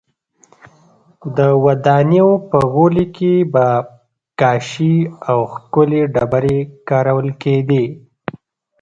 [1.37, 3.65] د ودانیو په غولي کې به
[4.39, 4.95] کاشي
[5.29, 6.57] او ښکلې ډبرې
[6.89, 7.85] کارول کېدې